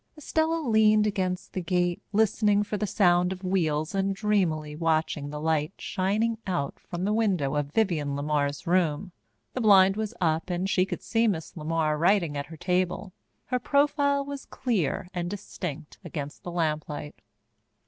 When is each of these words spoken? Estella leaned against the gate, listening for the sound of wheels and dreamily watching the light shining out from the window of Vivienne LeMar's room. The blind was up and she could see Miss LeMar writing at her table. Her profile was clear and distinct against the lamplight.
Estella 0.17 0.67
leaned 0.67 1.05
against 1.05 1.53
the 1.53 1.61
gate, 1.61 2.01
listening 2.11 2.63
for 2.63 2.75
the 2.75 2.87
sound 2.87 3.31
of 3.31 3.43
wheels 3.43 3.93
and 3.93 4.15
dreamily 4.15 4.75
watching 4.75 5.29
the 5.29 5.39
light 5.39 5.73
shining 5.77 6.39
out 6.47 6.79
from 6.79 7.03
the 7.03 7.13
window 7.13 7.55
of 7.55 7.71
Vivienne 7.71 8.15
LeMar's 8.15 8.65
room. 8.65 9.11
The 9.53 9.61
blind 9.61 9.95
was 9.97 10.15
up 10.19 10.49
and 10.49 10.67
she 10.67 10.87
could 10.87 11.03
see 11.03 11.27
Miss 11.27 11.51
LeMar 11.53 11.99
writing 11.99 12.35
at 12.35 12.47
her 12.47 12.57
table. 12.57 13.13
Her 13.45 13.59
profile 13.59 14.25
was 14.25 14.45
clear 14.45 15.07
and 15.13 15.29
distinct 15.29 15.99
against 16.03 16.41
the 16.41 16.49
lamplight. 16.51 17.21